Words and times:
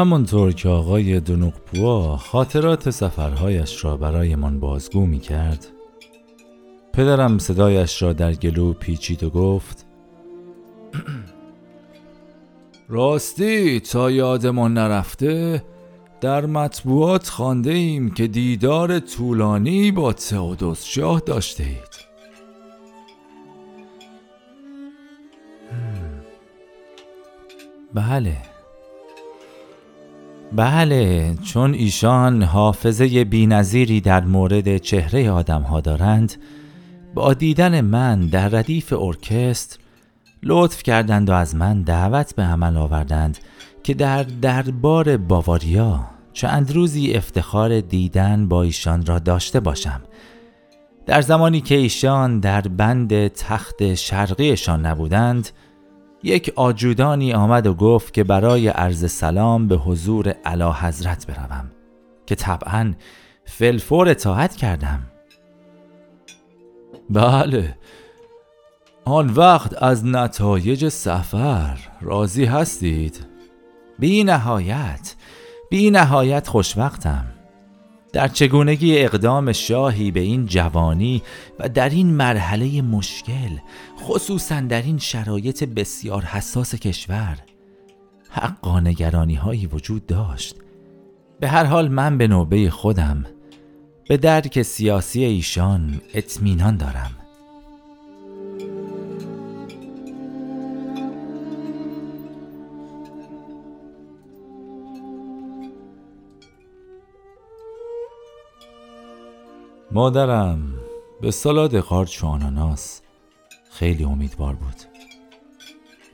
همانطور 0.00 0.52
که 0.52 0.68
آقای 0.68 1.20
دونوقپوا 1.20 2.16
خاطرات 2.16 2.90
سفرهایش 2.90 3.84
را 3.84 3.96
برایمان 3.96 4.60
بازگو 4.60 5.06
می 5.06 5.18
کرد 5.18 5.66
پدرم 6.92 7.38
صدایش 7.38 8.02
را 8.02 8.12
در 8.12 8.32
گلو 8.32 8.72
پیچید 8.72 9.22
و 9.22 9.30
گفت 9.30 9.86
راستی 12.88 13.80
تا 13.80 14.10
یادمان 14.10 14.74
نرفته 14.74 15.64
در 16.20 16.46
مطبوعات 16.46 17.28
خانده 17.28 17.70
ایم 17.70 18.10
که 18.10 18.26
دیدار 18.26 18.98
طولانی 18.98 19.92
با 19.92 20.12
تئودوس 20.12 20.84
شاه 20.84 21.20
داشته 21.20 21.64
اید. 21.64 22.10
بله. 27.94 28.59
بله 30.52 31.34
چون 31.42 31.74
ایشان 31.74 32.42
حافظه 32.42 33.24
بینظیری 33.24 34.00
در 34.00 34.24
مورد 34.24 34.76
چهره 34.76 35.30
آدم 35.30 35.62
ها 35.62 35.80
دارند 35.80 36.32
با 37.14 37.34
دیدن 37.34 37.80
من 37.80 38.26
در 38.26 38.48
ردیف 38.48 38.92
ارکستر 38.92 39.78
لطف 40.42 40.82
کردند 40.82 41.30
و 41.30 41.32
از 41.32 41.54
من 41.54 41.82
دعوت 41.82 42.34
به 42.34 42.42
عمل 42.42 42.76
آوردند 42.76 43.38
که 43.82 43.94
در 43.94 44.22
دربار 44.22 45.16
باواریا 45.16 46.06
چند 46.32 46.72
روزی 46.72 47.12
افتخار 47.12 47.80
دیدن 47.80 48.48
با 48.48 48.62
ایشان 48.62 49.06
را 49.06 49.18
داشته 49.18 49.60
باشم. 49.60 50.00
در 51.06 51.20
زمانی 51.20 51.60
که 51.60 51.74
ایشان 51.74 52.40
در 52.40 52.60
بند 52.60 53.28
تخت 53.28 53.94
شرقیشان 53.94 54.86
نبودند 54.86 55.48
یک 56.22 56.52
آجودانی 56.56 57.32
آمد 57.32 57.66
و 57.66 57.74
گفت 57.74 58.14
که 58.14 58.24
برای 58.24 58.68
عرض 58.68 59.10
سلام 59.12 59.68
به 59.68 59.76
حضور 59.76 60.28
علا 60.28 60.72
حضرت 60.72 61.26
بروم 61.26 61.70
که 62.26 62.34
طبعا 62.34 62.94
فلفور 63.44 64.08
اطاعت 64.08 64.56
کردم 64.56 65.02
بله 67.10 67.78
آن 69.04 69.30
وقت 69.30 69.82
از 69.82 70.06
نتایج 70.06 70.88
سفر 70.88 71.78
راضی 72.00 72.44
هستید؟ 72.44 73.26
بی 73.98 74.24
نهایت 74.24 75.14
بی 75.70 75.90
نهایت 75.90 76.48
خوشوقتم 76.48 77.24
در 78.12 78.28
چگونگی 78.28 78.98
اقدام 78.98 79.52
شاهی 79.52 80.10
به 80.10 80.20
این 80.20 80.46
جوانی 80.46 81.22
و 81.58 81.68
در 81.68 81.88
این 81.88 82.06
مرحله 82.06 82.82
مشکل 82.82 83.50
خصوصا 84.00 84.60
در 84.60 84.82
این 84.82 84.98
شرایط 84.98 85.64
بسیار 85.64 86.22
حساس 86.22 86.74
کشور 86.74 87.38
حقا 88.30 88.80
نگرانی 88.80 89.34
هایی 89.34 89.66
وجود 89.66 90.06
داشت. 90.06 90.56
به 91.40 91.48
هر 91.48 91.64
حال 91.64 91.88
من 91.88 92.18
به 92.18 92.28
نوبه 92.28 92.70
خودم 92.70 93.24
به 94.08 94.16
درک 94.16 94.62
سیاسی 94.62 95.24
ایشان 95.24 96.00
اطمینان 96.14 96.76
دارم. 96.76 97.10
مادرم 109.92 110.74
به 111.20 111.30
سالاد 111.30 111.76
قارچ 111.76 112.24
و 112.24 112.26
آناناس 112.26 113.00
خیلی 113.70 114.04
امیدوار 114.04 114.54
بود. 114.54 114.76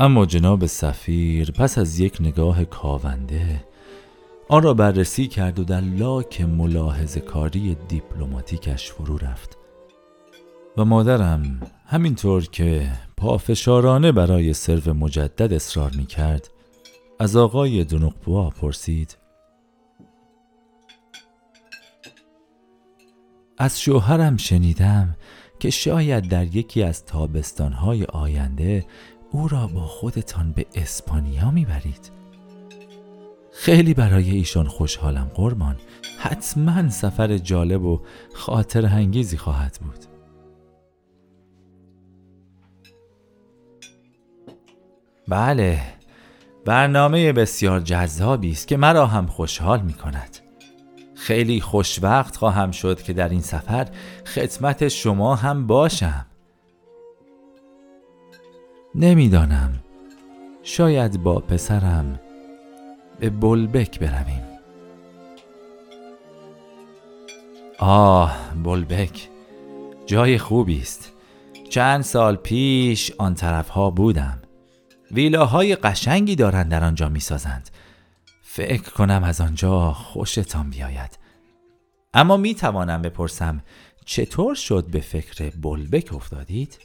اما 0.01 0.27
جناب 0.27 0.67
سفیر 0.67 1.51
پس 1.51 1.79
از 1.79 2.01
یک 2.01 2.17
نگاه 2.21 2.65
کاونده 2.65 3.65
آن 4.49 4.63
را 4.63 4.75
بررسی 4.75 5.29
کرد 5.29 5.59
و 5.59 5.65
در 5.65 5.81
لاک 5.81 6.41
ملاحظه 6.41 7.21
کاری 7.21 7.77
دیپلماتیکش 7.89 8.93
فرو 8.93 9.19
رفت. 9.19 9.59
و 10.77 10.85
مادرم 10.85 11.61
همینطور 11.87 12.47
که 12.47 12.93
پافشارانه 13.17 14.13
برای 14.13 14.55
سرو 14.55 14.95
مجدد 14.95 15.53
اصرار 15.53 15.91
می 15.97 16.07
کرد 16.07 16.51
از 17.21 17.37
آقای 17.37 17.85
دونقبوا 17.85 18.51
پرسید 18.51 19.17
از 23.59 23.81
شوهرم 23.81 24.37
شنیدم 24.37 25.17
که 25.59 25.71
شاید 25.71 26.29
در 26.29 26.57
یکی 26.57 26.83
از 26.83 27.05
تابستانهای 27.05 28.05
آینده 28.05 28.87
او 29.31 29.49
را 29.49 29.67
با 29.67 29.87
خودتان 29.87 30.53
به 30.53 30.67
اسپانیا 30.75 31.51
می‌برید. 31.51 32.11
خیلی 33.53 33.95
برای 33.95 34.31
ایشان 34.31 34.69
خوشحالم 34.69 35.31
قربان. 35.35 35.77
حتما 36.19 36.91
سفر 36.91 37.39
جالب 37.39 37.85
و 37.85 38.01
خاطر 38.35 38.87
هنگیزی 38.87 39.37
خواهد 39.37 39.79
بود. 39.83 40.05
بله 45.29 45.81
برنامه 46.65 47.33
بسیار 47.33 47.81
جذابی 47.81 48.51
است 48.51 48.69
که 48.69 48.77
مرا 48.77 49.07
هم 49.07 49.27
خوشحال 49.27 49.81
می 49.83 49.93
کند 49.93 50.46
خیلی 51.27 51.61
خوشوقت 51.61 52.37
خواهم 52.37 52.71
شد 52.71 53.03
که 53.03 53.13
در 53.13 53.29
این 53.29 53.41
سفر 53.41 53.89
خدمت 54.27 54.89
شما 54.89 55.35
هم 55.35 55.67
باشم. 55.67 56.27
نمی‌دانم. 58.95 59.73
شاید 60.63 61.23
با 61.23 61.35
پسرم 61.35 62.21
به 63.21 63.31
بلبک 63.31 63.99
برویم. 64.01 64.43
آه 67.79 68.37
بلبک 68.65 69.29
جای 70.07 70.39
خوبی 70.39 70.81
است. 70.81 71.13
چند 71.71 72.03
سال 72.03 72.37
پیش 72.37 73.13
آن 73.19 73.35
طرف 73.35 73.69
ها 73.69 73.91
بودم. 73.91 74.39
ویلاهای 75.11 75.77
قشنگی 75.77 76.37
دارند 76.37 76.71
در 76.71 76.85
آنجا 76.85 77.09
می 77.09 77.21
سازند 77.21 77.71
فکر 78.57 78.91
کنم 78.91 79.25
از 79.25 79.41
آنجا 79.41 79.93
خوشتان 79.93 80.71
بیاید. 80.71 81.19
اما 82.15 82.37
می 82.37 82.55
توانم 82.55 83.03
بپرسم 83.03 83.63
چطور 84.05 84.55
شد 84.55 84.87
به 84.91 85.01
فکر 85.01 85.51
بلبک 85.51 86.13
افتادید؟ 86.13 86.79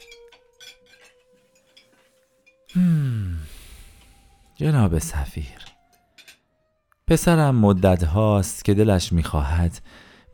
جناب 4.56 5.00
سفیر. 5.00 5.66
پسرم 7.08 7.56
مدت 7.56 8.04
هاست 8.04 8.66
که 8.66 8.74
دلش 8.74 9.14
می‌خواهد 9.14 9.82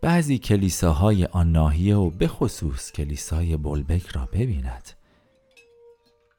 بعضی 0.01 0.37
کلیساهای 0.37 1.25
آن 1.25 1.51
ناحیه 1.51 1.95
و 1.95 2.09
به 2.09 2.27
خصوص 2.27 2.91
کلیسای 2.91 3.57
بلبک 3.57 4.07
را 4.07 4.25
ببیند. 4.33 4.96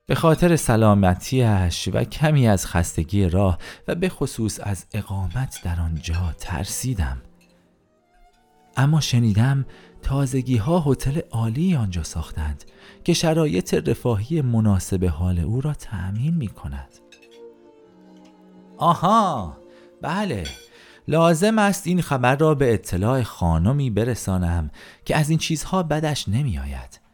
به 0.09 0.15
خاطر 0.15 0.57
سلامتیش 0.57 1.89
و 1.93 2.05
کمی 2.05 2.49
از 2.49 2.67
خستگی 2.67 3.29
راه 3.29 3.59
و 3.89 3.95
به 3.95 4.09
خصوص 4.09 4.61
از 4.63 4.87
اقامت 4.93 5.61
در 5.65 5.81
آنجا 5.81 6.35
ترسیدم. 6.39 7.23
اما 8.77 9.01
شنیدم 9.01 9.67
تازگی 10.03 10.57
ها 10.57 10.85
هتل 10.87 11.21
عالی 11.31 11.77
آنجا 11.77 12.03
ساختند 12.03 12.65
که 13.05 13.13
شرایط 13.13 13.75
رفاهی 13.75 14.43
مناسب 14.43 15.05
حال 15.05 15.39
او 15.39 15.61
را 15.61 15.75
تأمین 15.75 16.35
می 16.35 16.49
کند 16.49 16.89
آها 18.77 19.57
بله 20.03 20.45
لازم 21.09 21.59
است 21.59 21.87
این 21.87 22.03
خبر 22.03 22.37
را 22.37 22.55
به 22.55 22.75
اطلاع 22.75 23.23
خانمی 23.23 23.91
برسانم 23.91 24.71
که 25.05 25.17
از 25.17 25.31
این 25.31 25.39
چیزها 25.39 25.83
بدش 25.83 26.29
نمی 26.29 26.59
آید 26.59 27.08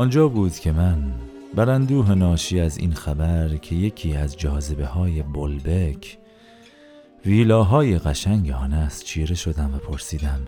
آنجا 0.00 0.28
بود 0.28 0.52
که 0.52 0.72
من 0.72 1.12
برندوه 1.54 2.14
ناشی 2.14 2.60
از 2.60 2.78
این 2.78 2.92
خبر 2.92 3.48
که 3.48 3.74
یکی 3.74 4.16
از 4.16 4.36
جاذبه 4.36 4.86
های 4.86 5.22
بلبک 5.22 6.18
ویلاهای 7.26 7.98
قشنگ 7.98 8.50
آن 8.50 8.72
است 8.72 9.04
چیره 9.04 9.34
شدم 9.34 9.74
و 9.74 9.78
پرسیدم 9.78 10.40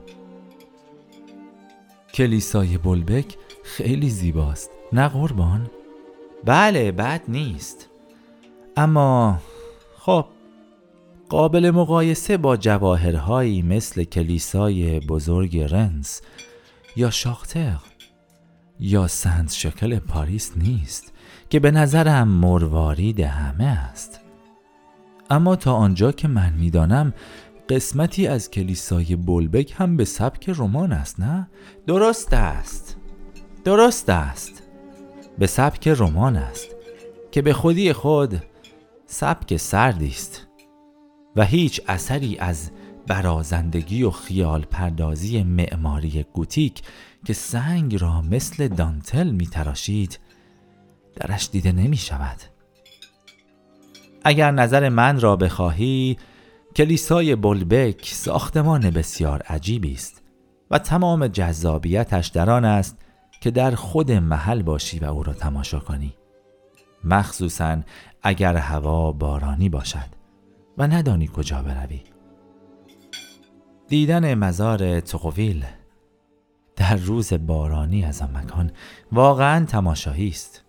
کلیسای 2.15 2.79
بلبک 2.79 3.37
خیلی 3.65 4.11
زیباست 4.11 4.71
نه 4.93 5.09
قربان؟ 5.09 5.71
بله 6.45 6.93
بد 6.93 7.23
نیست 7.29 7.89
اما 8.77 9.39
خب 9.99 10.25
قابل 11.29 11.71
مقایسه 11.71 12.37
با 12.37 12.57
جواهرهایی 12.57 13.63
مثل 13.63 14.05
کلیسای 14.05 15.01
بزرگ 15.01 15.59
رنس 15.59 16.23
یا 16.97 17.11
شاختر 17.11 17.92
یا 18.85 19.07
سنت 19.07 19.53
شکل 19.53 19.99
پاریس 19.99 20.53
نیست 20.57 21.13
که 21.51 21.61
به 21.61 21.71
نظرم 21.71 22.29
مروارید 22.29 23.21
همه 23.21 23.65
است. 23.65 24.21
اما 25.31 25.57
تا 25.57 25.75
آنجا 25.75 26.13
که 26.13 26.29
من 26.29 26.53
می‌دانم 26.53 27.15
قسمتی 27.69 28.27
از 28.27 28.51
کلیسای 28.51 29.17
بلبک 29.17 29.75
هم 29.77 29.97
به 29.97 30.05
سبک 30.05 30.49
رمان 30.49 30.93
است 30.93 31.21
نه؟ 31.21 31.49
درست 31.87 32.33
است. 32.33 32.97
درست 33.65 34.09
است. 34.09 34.63
به 35.39 35.47
سبک 35.47 35.89
رمان 35.89 36.37
است 36.37 36.69
که 37.33 37.43
به 37.43 37.53
خودی 37.53 37.93
خود 37.93 38.43
سبک 39.07 39.57
سردی 39.57 40.09
است 40.09 40.47
و 41.37 41.45
هیچ 41.45 41.81
اثری 41.89 42.39
از 42.39 42.71
برازندگی 43.07 44.03
و 44.03 44.11
خیال 44.11 44.63
پردازی 44.63 45.43
معماری 45.43 46.27
گوتیک 46.33 46.83
که 47.25 47.33
سنگ 47.33 48.01
را 48.01 48.23
مثل 48.23 48.69
دانتل 48.69 49.31
می 49.31 49.47
تراشید 49.47 50.19
درش 51.17 51.49
دیده 51.51 51.73
نمی 51.73 51.97
شود 51.97 52.37
اگر 54.25 54.51
نظر 54.51 54.89
من 54.89 55.21
را 55.21 55.37
بخواهی 55.37 56.17
کلیسای 56.77 57.37
بلبک 57.37 58.07
ساختمان 58.07 58.91
بسیار 58.91 59.43
عجیبی 59.43 59.93
است 59.93 60.23
و 60.71 60.79
تمام 60.79 61.27
جذابیتش 61.27 62.27
در 62.27 62.51
آن 62.51 62.65
است 62.65 62.99
که 63.41 63.51
در 63.51 63.75
خود 63.75 64.13
محل 64.13 64.63
باشی 64.63 64.99
و 64.99 65.05
او 65.05 65.23
را 65.23 65.33
تماشا 65.33 65.81
کنی. 65.81 66.15
مخصوصا 67.05 67.79
اگر 68.23 68.57
هوا 68.57 69.13
بارانی 69.13 69.69
باشد 69.69 70.09
و 70.79 70.87
ندانی 70.87 71.31
کجا 71.37 71.63
بروی. 71.63 72.01
دیدن 73.89 74.35
مزار 74.35 75.01
تقویل 75.01 75.65
در 76.77 76.97
روز 76.97 77.33
بارانی 77.33 78.05
از 78.05 78.23
آن 78.23 78.37
مکان 78.37 78.73
واقعا 79.13 79.65
تماشایی 79.65 80.29
است. 80.29 80.65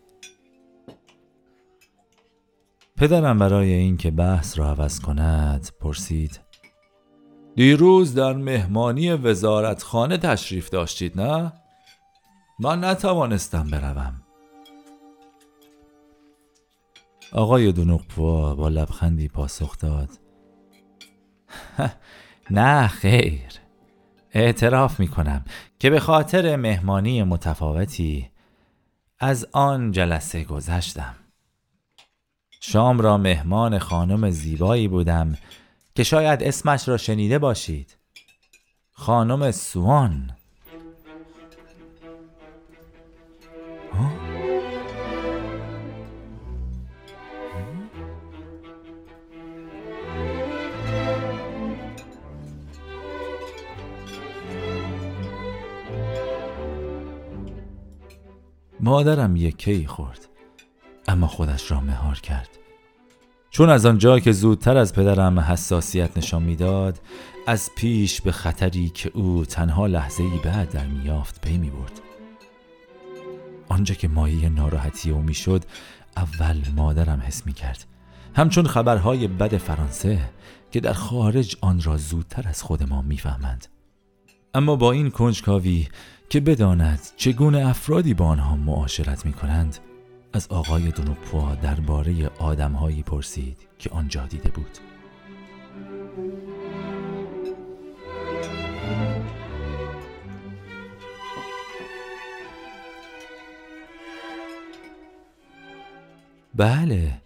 پدرم 2.98 3.40
برای 3.40 3.74
اینکه 3.74 4.12
بحث 4.12 4.60
را 4.60 4.70
عوض 4.70 5.00
کند 5.00 5.70
پرسید 5.80 6.40
دیروز 7.56 8.16
در 8.16 8.34
مهمانی 8.34 9.14
وزارتخانه 9.14 10.18
تشریف 10.18 10.70
داشتید 10.70 11.22
نه؟ 11.22 11.54
من 12.60 12.84
نتوانستم 12.84 13.70
بروم. 13.72 14.22
آقای 17.32 17.72
دونوقپوا 17.72 18.56
با 18.56 18.70
لبخندی 18.70 19.28
پاسخ 19.28 19.78
داد 19.78 20.10
نه 22.52 22.88
خیر. 22.88 23.63
اعتراف 24.34 25.00
می 25.00 25.08
کنم 25.08 25.46
که 25.80 25.90
به 25.90 26.00
خاطر 26.00 26.56
مهمانی 26.56 27.24
متفاوتی 27.24 28.30
از 29.20 29.48
آن 29.52 29.92
جلسه 29.92 30.44
گذشتم. 30.44 31.16
شام 32.62 33.00
را 33.00 33.18
مهمان 33.18 33.80
خانم 33.80 34.30
زیبایی 34.30 34.88
بودم 34.88 35.38
که 35.96 36.04
شاید 36.04 36.44
اسمش 36.44 36.88
را 36.88 36.98
شنیده 36.98 37.40
باشید. 37.40 37.96
خانم 38.92 39.52
سوان. 39.52 40.32
مادرم 58.84 59.36
یکی 59.36 59.88
خورد 59.88 60.28
اما 61.08 61.28
خودش 61.28 61.72
را 61.72 61.82
مهار 61.82 62.20
کرد. 62.20 62.50
چون 63.50 63.70
از 63.70 63.86
آنجا 63.86 64.20
که 64.20 64.32
زودتر 64.32 64.78
از 64.78 64.94
پدرم 64.94 65.40
حساسیت 65.40 66.18
نشان 66.18 66.44
می‌داد 66.44 67.00
از 67.48 67.70
پیش 67.76 68.22
به 68.22 68.32
خطری 68.32 68.90
که 68.90 69.12
او 69.14 69.46
تنها 69.46 69.88
لحظه 69.88 70.24
ای 70.24 70.40
بعد 70.44 70.72
در 70.72 70.88
میافت 70.88 71.42
پی 71.42 71.58
می 71.58 71.70
برد 71.70 72.02
آنجا 73.70 73.96
که 73.96 74.08
مایه 74.08 74.50
ناراحتی 74.50 75.12
او 75.12 75.22
می‌شد 75.22 75.64
اول 76.18 76.62
مادرم 76.76 77.24
حس 77.28 77.46
می 77.46 77.54
کرد 77.54 77.86
همچون 78.36 78.68
خبرهای 78.68 79.28
بد 79.28 79.58
فرانسه 79.58 80.20
که 80.72 80.80
در 80.80 80.94
خارج 80.94 81.58
آن 81.62 81.82
را 81.82 81.98
زودتر 81.98 82.48
از 82.48 82.64
خود 82.64 82.90
ما 82.90 83.02
می‌فهمند. 83.02 83.68
اما 84.54 84.76
با 84.76 84.92
این 84.92 85.10
کنجکاوی 85.10 85.88
که 86.34 86.40
بداند 86.40 87.00
چگونه 87.18 87.68
افرادی 87.68 88.14
با 88.14 88.26
آنها 88.26 88.56
معاشرت 88.56 89.26
می 89.26 89.34
کنند 89.34 89.78
از 90.34 90.48
آقای 90.48 90.92
دونوپوا 90.92 91.56
درباره 91.56 92.28
آدمهایی 92.28 93.04
پرسید 93.04 93.58
که 93.80 93.90
آنجا 93.90 94.26
دیده 94.26 94.50
بود. 94.50 94.78
بله 106.56 107.22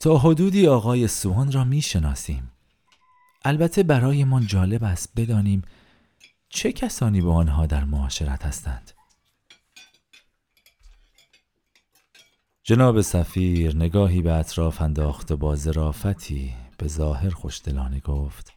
تا 0.00 0.18
حدودی 0.18 0.66
آقای 0.66 1.08
سوان 1.08 1.52
را 1.52 1.64
می 1.64 1.82
شناسیم 1.82 2.50
البته 3.44 3.82
برایمان 3.82 4.46
جالب 4.46 4.84
است 4.84 5.12
بدانیم 5.16 5.62
چه 6.56 6.72
کسانی 6.72 7.20
با 7.20 7.34
آنها 7.34 7.66
در 7.66 7.84
معاشرت 7.84 8.44
هستند؟ 8.46 8.92
جناب 12.62 13.00
سفیر 13.00 13.76
نگاهی 13.76 14.22
به 14.22 14.32
اطراف 14.32 14.82
انداخت 14.82 15.30
و 15.30 15.36
با 15.36 15.56
ظرافتی 15.56 16.54
به 16.78 16.88
ظاهر 16.88 17.30
خوشدلانه 17.30 18.00
گفت 18.00 18.52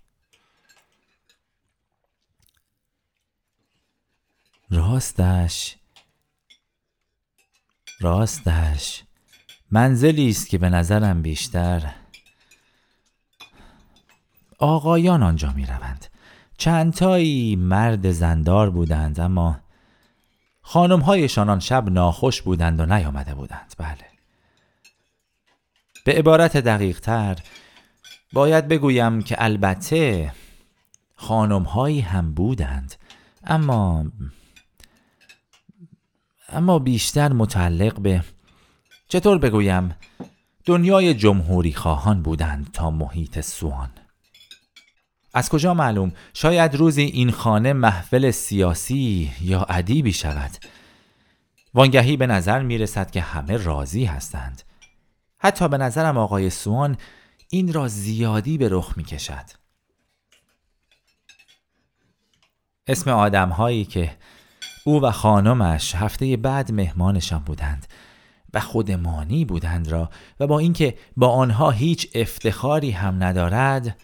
راستش 4.70 5.78
راستش 8.00 9.04
منزلی 9.72 10.30
است 10.30 10.50
که 10.50 10.58
به 10.58 10.70
نظرم 10.70 11.22
بیشتر 11.22 11.96
آقایان 14.58 15.24
آنجا 15.24 15.54
می 15.54 15.66
روند 15.66 16.06
چندتایی 16.60 17.56
مرد 17.56 18.12
زندار 18.12 18.70
بودند 18.70 19.20
اما 19.20 19.60
خانم 20.62 21.00
هایشان 21.00 21.50
آن 21.50 21.60
شب 21.60 21.90
ناخوش 21.90 22.42
بودند 22.42 22.80
و 22.80 22.86
نیامده 22.86 23.36
بودند. 23.36 23.74
بله. 23.78 24.06
به 26.06 26.14
عبارت 26.14 26.58
دقیق 26.58 27.00
تر 27.00 27.38
باید 28.34 28.68
بگویم 28.68 29.22
که 29.22 29.36
البته 29.44 30.32
خانم 31.16 31.64
هایی 31.64 32.00
هم 32.00 32.34
بودند 32.34 32.96
اما 33.44 34.06
اما 36.50 36.80
بیشتر 36.80 37.34
متعلق 37.34 38.00
به 38.00 38.24
چطور 39.08 39.38
بگویم 39.38 39.96
دنیای 40.66 41.14
جمهوری 41.14 41.74
خواهان 41.74 42.22
بودند 42.22 42.72
تا 42.72 42.92
محیط 42.92 43.40
سوان. 43.40 43.90
از 45.34 45.50
کجا 45.50 45.74
معلوم؟ 45.74 46.12
شاید 46.34 46.76
روزی 46.76 47.02
این 47.02 47.32
خانه 47.32 47.74
محفل 47.74 48.32
سیاسی 48.32 49.32
یا 49.42 49.66
ادیبی 49.70 50.14
شود. 50.14 50.52
وانگهی 51.74 52.18
به 52.18 52.28
نظر 52.28 52.62
می 52.62 52.78
رسد 52.78 53.12
که 53.12 53.22
همه 53.22 53.58
راضی 53.58 54.06
هستند. 54.06 54.62
حتی 55.38 55.68
به 55.68 55.78
نظرم 55.78 56.18
آقای 56.18 56.50
سوان 56.50 56.98
این 57.50 57.74
را 57.74 57.88
زیادی 57.88 58.58
به 58.58 58.68
رخ 58.72 58.94
می 58.98 59.04
کشد 59.04 59.46
اسم 62.88 63.12
آدم 63.12 63.50
هایی 63.50 63.86
که 63.86 64.18
او 64.86 65.02
و 65.02 65.12
خانمش 65.12 65.96
هفته 65.96 66.38
بعد 66.38 66.72
مهمانشان 66.72 67.40
بودند 67.40 67.88
و 68.54 68.60
خودمانی 68.60 69.46
بودند 69.46 69.88
را 69.88 70.10
و 70.40 70.48
با 70.48 70.60
اینکه 70.60 70.98
با 71.18 71.30
آنها 71.30 71.72
هیچ 71.72 72.08
افتخاری 72.16 72.92
هم 72.92 73.24
ندارد 73.24 74.02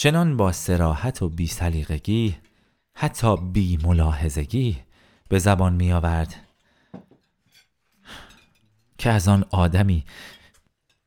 چنان 0.00 0.36
با 0.36 0.52
سراحت 0.52 1.22
و 1.22 1.28
بی 1.28 1.46
سلیقگی 1.46 2.36
حتی 2.94 3.36
بی 3.36 3.76
ملاحظگی 3.76 4.78
به 5.28 5.38
زبان 5.38 5.72
می 5.72 5.92
آورد. 5.92 6.34
که 8.98 9.10
از 9.10 9.28
آن 9.28 9.44
آدمی 9.50 10.04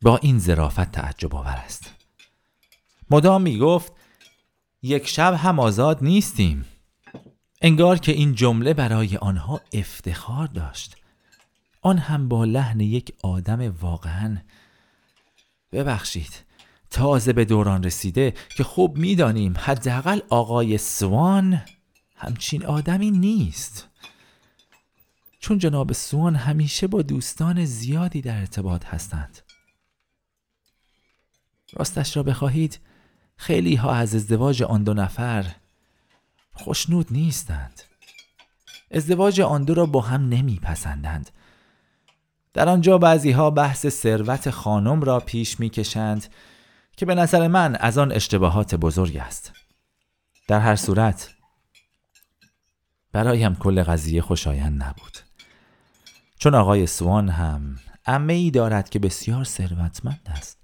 با 0.01 0.17
این 0.17 0.39
ظرافت 0.39 0.91
تعجب 0.91 1.35
آور 1.35 1.55
است. 1.65 1.91
مدام 3.09 3.41
می 3.41 3.57
گفت 3.57 3.93
یک 4.81 5.07
شب 5.07 5.33
هم 5.33 5.59
آزاد 5.59 6.03
نیستیم. 6.03 6.65
انگار 7.61 7.97
که 7.97 8.11
این 8.11 8.35
جمله 8.35 8.73
برای 8.73 9.17
آنها 9.17 9.61
افتخار 9.73 10.47
داشت. 10.47 10.97
آن 11.81 11.97
هم 11.97 12.27
با 12.27 12.45
لحن 12.45 12.79
یک 12.79 13.13
آدم 13.23 13.75
واقعا. 13.81 14.37
ببخشید. 15.71 16.50
تازه 16.91 17.33
به 17.33 17.45
دوران 17.45 17.83
رسیده 17.83 18.33
که 18.57 18.63
خوب 18.63 18.97
می‌دانیم 18.97 19.53
حداقل 19.57 20.19
آقای 20.29 20.77
سوان 20.77 21.61
همچین 22.15 22.65
آدمی 22.65 23.11
نیست. 23.11 23.87
چون 25.39 25.57
جناب 25.57 25.93
سوان 25.93 26.35
همیشه 26.35 26.87
با 26.87 27.01
دوستان 27.01 27.65
زیادی 27.65 28.21
در 28.21 28.39
ارتباط 28.39 28.85
هستند. 28.85 29.39
راستش 31.73 32.17
را 32.17 32.23
بخواهید 32.23 32.79
خیلی 33.35 33.75
ها 33.75 33.93
از 33.93 34.15
ازدواج 34.15 34.63
آن 34.63 34.83
دو 34.83 34.93
نفر 34.93 35.45
خوشنود 36.53 37.07
نیستند. 37.11 37.81
ازدواج 38.91 39.41
آن 39.41 39.63
دو 39.63 39.73
را 39.73 39.85
با 39.85 40.01
هم 40.01 40.29
نمیپسندند. 40.29 41.29
در 42.53 42.69
آنجا 42.69 42.97
بعضی 42.97 43.31
ها 43.31 43.49
بحث 43.49 43.87
ثروت 43.87 44.49
خانم 44.49 45.01
را 45.01 45.19
پیش 45.19 45.59
می‌کشند 45.59 46.27
که 47.01 47.05
به 47.05 47.15
نظر 47.15 47.47
من 47.47 47.75
از 47.75 47.97
آن 47.97 48.11
اشتباهات 48.11 48.75
بزرگ 48.75 49.17
است. 49.17 49.51
در 50.47 50.59
هر 50.59 50.75
صورت 50.75 51.29
برایم 53.11 53.55
کل 53.55 53.83
قضیه 53.83 54.21
خوشایند 54.21 54.83
نبود. 54.83 55.17
چون 56.39 56.55
آقای 56.55 56.87
سوان 56.87 57.29
هم 57.29 57.79
امه 58.05 58.33
ای 58.33 58.51
دارد 58.51 58.89
که 58.89 58.99
بسیار 58.99 59.43
ثروتمند 59.43 60.21
است 60.25 60.59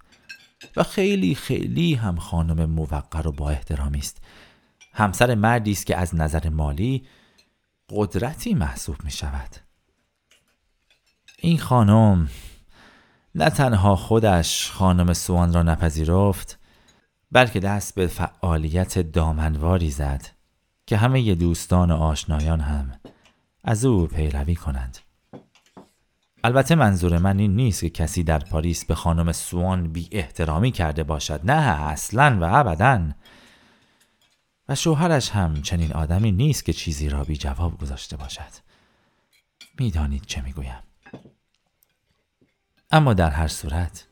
و 0.75 0.83
خیلی 0.83 1.35
خیلی 1.35 1.93
هم 1.93 2.17
خانم 2.17 2.65
موقر 2.65 3.27
و 3.27 3.31
با 3.31 3.49
احترامی 3.49 3.99
است. 3.99 4.21
همسر 4.93 5.35
مردی 5.35 5.71
است 5.71 5.85
که 5.85 5.97
از 5.97 6.15
نظر 6.15 6.49
مالی 6.49 7.07
قدرتی 7.89 8.53
محسوب 8.53 8.95
می 9.03 9.11
شود 9.11 9.49
این 11.39 11.57
خانم 11.57 12.29
نه 13.37 13.49
تنها 13.49 13.95
خودش 13.95 14.71
خانم 14.71 15.13
سوان 15.13 15.53
را 15.53 15.63
نپذیرفت 15.63 16.59
بلکه 17.31 17.59
دست 17.59 17.95
به 17.95 18.07
فعالیت 18.07 18.99
دامنواری 18.99 19.91
زد 19.91 20.25
که 20.87 20.97
همه 20.97 21.35
دوستان 21.35 21.91
و 21.91 21.95
آشنایان 21.95 22.59
هم 22.59 22.99
از 23.63 23.85
او 23.85 24.07
پیروی 24.07 24.55
کنند. 24.55 24.97
البته 26.43 26.75
منظور 26.75 27.17
من 27.17 27.39
این 27.39 27.55
نیست 27.55 27.81
که 27.81 27.89
کسی 27.89 28.23
در 28.23 28.39
پاریس 28.39 28.85
به 28.85 28.95
خانم 28.95 29.31
سوان 29.31 29.93
بی 29.93 30.09
احترامی 30.11 30.71
کرده 30.71 31.03
باشد. 31.03 31.41
نه 31.43 31.81
اصلا 31.81 32.37
و 32.41 32.43
ابدا. 32.55 33.01
و 34.69 34.75
شوهرش 34.75 35.29
هم 35.29 35.61
چنین 35.61 35.93
آدمی 35.93 36.31
نیست 36.31 36.65
که 36.65 36.73
چیزی 36.73 37.09
را 37.09 37.23
بی 37.23 37.37
جواب 37.37 37.77
گذاشته 37.77 38.17
باشد. 38.17 38.51
می‌دانید 39.79 40.25
چه 40.25 40.41
می‌گویم. 40.41 40.86
اما 42.91 43.13
در 43.13 43.29
هر 43.29 43.47
صورت 43.47 44.07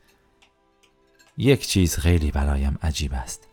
یک 1.38 1.68
چیز 1.68 1.98
خیلی 1.98 2.32
برایم 2.32 2.80
عجیب 2.82 3.14
است 3.14 3.48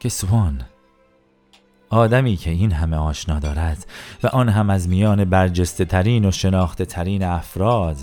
که 0.00 0.08
سوان 0.08 0.62
آدمی 1.90 2.36
که 2.36 2.50
این 2.50 2.72
همه 2.72 2.96
آشنا 2.96 3.38
دارد 3.38 3.86
و 4.22 4.26
آن 4.26 4.48
هم 4.48 4.70
از 4.70 4.88
میان 4.88 5.24
برجسته 5.24 5.84
ترین 5.84 6.24
و 6.24 6.30
شناخته 6.30 6.84
ترین 6.84 7.22
افراد 7.22 7.96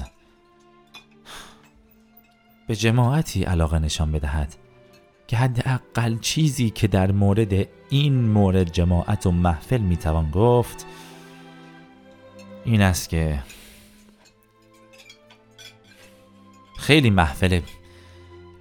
به 2.67 2.75
جماعتی 2.75 3.43
علاقه 3.43 3.79
نشان 3.79 4.11
بدهد 4.11 4.55
که 5.27 5.37
حداقل 5.37 6.17
چیزی 6.17 6.69
که 6.69 6.87
در 6.87 7.11
مورد 7.11 7.67
این 7.89 8.27
مورد 8.27 8.71
جماعت 8.71 9.25
و 9.25 9.31
محفل 9.31 9.81
می‌توان 9.81 10.31
گفت 10.31 10.85
این 12.65 12.81
است 12.81 13.09
که 13.09 13.39
خیلی 16.89 17.09
محفل 17.09 17.61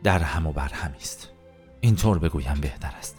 در 0.02 0.18
هم 0.18 0.47
و 0.47 0.52
بر 0.52 0.68
هم 0.73 0.90
است. 1.00 1.28
اینطور 1.80 2.18
بگویم 2.18 2.61
بهتر 2.61 2.92
است. 2.99 3.16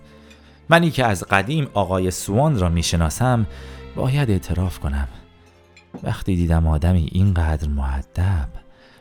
منی 0.70 0.92
که 0.92 1.06
از 1.06 1.24
قدیم 1.24 1.68
آقای 1.74 2.12
سوان 2.12 2.60
را 2.60 2.70
می‌شناسم 2.70 3.46
باید 3.96 4.30
اعتراف 4.30 4.80
کنم. 4.80 5.08
وقتی 6.04 6.36
دیدم 6.36 6.68
آدمی 6.68 7.10
اینقدر 7.12 7.68
معدب 7.68 8.48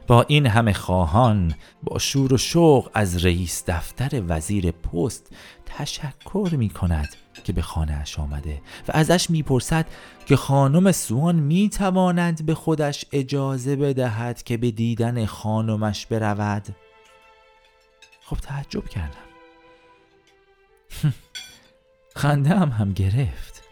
با 0.09 0.23
این 0.23 0.47
همه 0.47 0.73
خواهان 0.73 1.55
با 1.83 1.99
شور 1.99 2.35
و 2.35 2.39
شوق 2.39 2.91
از 2.95 3.25
رئیس 3.25 3.65
دفتر 3.67 4.23
وزیر 4.29 4.71
پست 4.71 5.33
تشکر 5.67 6.51
می 6.53 6.69
کند 6.69 7.17
که 7.45 7.53
به 7.53 7.63
خانه 7.63 7.93
اش 7.93 8.19
آمده 8.19 8.61
و 8.89 8.93
ازش 8.95 9.31
می‌پرسد 9.31 9.87
که 10.27 10.37
خانم 10.37 10.93
سوان 10.93 11.37
می 11.37 11.69
تواند 11.69 12.47
به 12.47 12.55
خودش 12.55 13.05
اجازه 13.13 13.77
بدهد 13.77 14.43
که 14.43 14.57
به 14.57 14.71
دیدن 14.71 15.27
خانمش 15.27 16.07
برود؟ 16.07 16.67
خب 18.21 18.37
تعجب 18.37 18.89
کردم. 18.89 19.29
خنده 22.17 22.51
هم 22.51 22.69
هم 22.69 22.93
گرفت. 22.93 23.63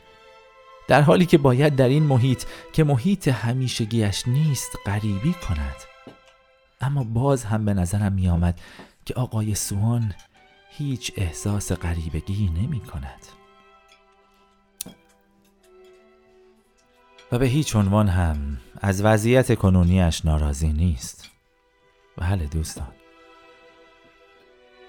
در 0.89 1.03
حالی 1.03 1.27
که 1.27 1.39
باید 1.39 1.77
در 1.77 1.89
این 1.89 2.03
محیط 2.03 2.45
که 2.73 2.85
محیط 2.85 3.29
همیشگیش 3.29 4.29
نیست 4.29 4.71
غریبی 4.87 5.33
کند. 5.33 5.96
اما 6.87 7.05
باز 7.05 7.45
هم 7.45 7.65
به 7.65 7.75
نظرم 7.75 8.13
می 8.13 8.29
آمد 8.29 8.61
که 9.05 9.15
آقای 9.15 9.55
سوان 9.55 10.15
هیچ 10.71 11.13
احساس 11.17 11.73
غریبگی 11.73 12.49
نمی 12.49 12.81
کند. 12.81 13.27
و 17.33 17.39
به 17.39 17.47
هیچ 17.47 17.77
عنوان 17.77 18.09
هم 18.09 18.59
از 18.81 19.05
وضعیت 19.05 19.55
کنونیش 19.55 20.25
ناراضی 20.25 20.73
نیست. 20.73 21.31
بله 22.17 22.47
دوستان. 22.47 22.93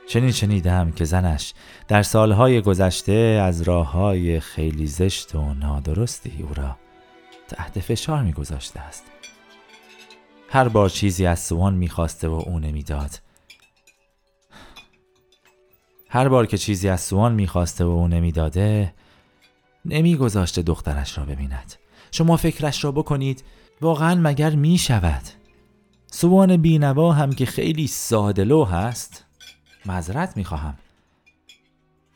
چنین 0.08 0.32
شنیدم 0.32 0.92
که 0.92 1.06
زنش 1.06 1.54
در 1.88 2.04
سالهای 2.04 2.62
گذشته 2.62 3.42
از 3.44 3.62
راه 3.62 3.92
های 3.92 4.40
خیلی 4.40 4.88
زشت 4.88 5.36
و 5.36 5.54
نادرستی 5.54 6.44
او 6.44 6.54
را 6.54 6.78
تحت 7.48 7.80
فشار 7.80 8.24
میگذاشته 8.24 8.80
است. 8.80 9.17
هر 10.50 10.68
بار 10.68 10.90
چیزی 10.90 11.26
از 11.26 11.40
سوان 11.40 11.74
می‌خواسته 11.74 12.28
و 12.28 12.44
او 12.46 12.60
نمی‌داد. 12.60 13.20
هر 16.10 16.30
بار 16.30 16.46
که 16.46 16.58
چیزی 16.58 16.90
از 16.90 17.02
سوان 17.02 17.34
می‌خواسته 17.34 17.86
و 17.86 17.90
او 17.90 18.08
نمی‌داده 18.08 18.94
نمیگذاشته 19.86 20.62
دخترش 20.62 21.18
را 21.18 21.26
ببیند. 21.26 21.74
شما 22.12 22.38
فکرش 22.38 22.84
را 22.84 22.92
بکنید 22.92 23.44
واقعا 23.82 24.16
مگر 24.16 24.56
می‌شود؟ 24.56 25.22
سوان 26.12 26.58
بینوا 26.58 27.14
هم 27.14 27.34
که 27.34 27.46
خیلی 27.46 27.88
سادلو 27.88 28.66
هست 28.66 29.26
معذرت 29.86 30.38
می‌خواهم. 30.38 30.78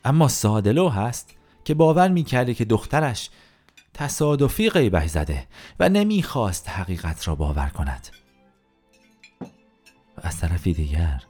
اما 0.04 0.28
سادلو 0.28 0.88
هست 0.88 1.30
که 1.64 1.74
باور 1.74 2.08
می‌کرده 2.08 2.54
که 2.54 2.64
دخترش 2.64 3.30
تصادفی 3.94 4.70
غیبه 4.70 5.06
زده 5.06 5.46
و 5.80 5.88
نمی‌خواست 5.88 6.68
حقیقت 6.68 7.28
را 7.28 7.34
باور 7.34 7.68
کند. 7.68 8.08
و 10.18 10.20
از 10.22 10.40
طرفی 10.40 10.72
دیگر. 10.72 11.22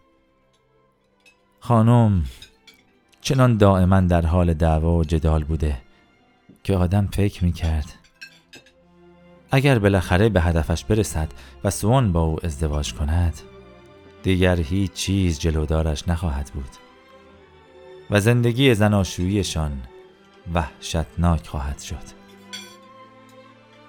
خانم 1.60 2.24
چنان 3.20 3.56
دائما 3.56 4.00
در 4.00 4.26
حال 4.26 4.54
دعوا 4.54 4.96
و 4.96 5.04
جدال 5.04 5.44
بوده 5.44 5.78
که 6.64 6.76
آدم 6.76 7.08
فکر 7.12 7.44
می‌کرد. 7.44 7.94
اگر 9.50 9.78
بالاخره 9.78 10.28
به 10.28 10.40
هدفش 10.40 10.84
برسد 10.84 11.28
و 11.64 11.70
سوان 11.70 12.12
با 12.12 12.22
او 12.22 12.46
ازدواج 12.46 12.94
کند 12.94 13.40
دیگر 14.22 14.56
هیچ 14.56 14.92
چیز 14.92 15.40
جلودارش 15.40 16.08
نخواهد 16.08 16.50
بود 16.54 16.70
و 18.10 18.20
زندگی 18.20 18.74
زناشوییشان 18.74 19.82
وحشتناک 20.54 21.46
خواهد 21.46 21.80
شد. 21.80 22.22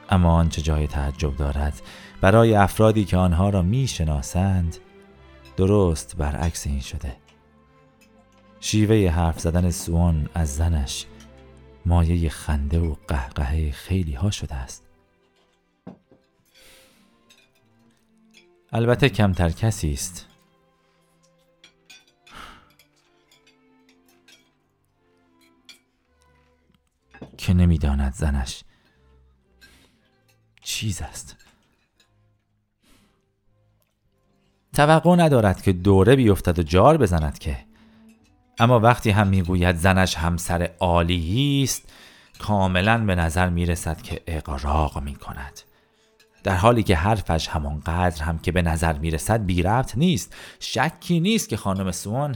اما 0.09 0.33
آنچه 0.33 0.61
جای 0.61 0.87
تعجب 0.87 1.37
دارد 1.37 1.81
برای 2.23 2.55
افرادی 2.55 3.05
که 3.05 3.17
آنها 3.17 3.49
را 3.49 3.61
می‌شناسند 3.61 4.77
درست 5.57 6.17
برعکس 6.17 6.67
این 6.67 6.79
شده. 6.79 7.17
شیوه 8.59 9.09
حرف 9.11 9.39
زدن 9.39 9.69
سوان 9.69 10.29
از 10.33 10.55
زنش 10.55 11.05
مایه 11.85 12.29
خنده 12.29 12.79
و 12.79 12.95
قهقهه 13.07 13.71
خیلی 13.71 14.13
ها 14.13 14.31
شده 14.31 14.55
است. 14.55 14.83
البته 18.71 19.09
کمتر 19.09 19.49
کسی 19.49 19.93
است. 19.93 20.27
که 27.37 27.53
نمی‌داند 27.53 28.13
زنش 28.13 28.63
چیز 30.61 31.01
است. 31.01 31.42
توقع 34.73 35.15
ندارد 35.15 35.61
که 35.61 35.73
دوره 35.73 36.15
بیفتد 36.15 36.59
و 36.59 36.63
جار 36.63 36.97
بزند 36.97 37.39
که. 37.39 37.57
اما 38.59 38.79
وقتی 38.79 39.09
هم 39.09 39.27
می‌گوید 39.27 39.75
زنش 39.75 40.15
همسر 40.15 40.69
عالی 40.79 41.63
است 41.63 41.89
کاملا 42.39 43.05
به 43.05 43.15
نظر 43.15 43.49
می‌رسد 43.49 44.01
که 44.01 44.21
اقراق 44.27 45.03
می 45.03 45.15
کند 45.15 45.61
در 46.43 46.55
حالی 46.55 46.83
که 46.83 46.95
حرفش 46.95 47.47
همانقدر 47.47 48.23
هم 48.23 48.39
که 48.39 48.51
به 48.51 48.61
نظر 48.61 48.93
می‌رسد 48.93 49.45
بی 49.45 49.63
ربط 49.63 49.97
نیست 49.97 50.35
شکی 50.59 51.19
نیست 51.19 51.49
که 51.49 51.57
خانم 51.57 51.91
سوان 51.91 52.35